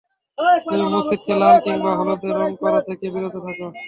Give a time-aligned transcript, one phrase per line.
[0.65, 3.67] তবে মসজিদকে লাল কিংবা হলদে রং করা থেকে বিরত থাকো।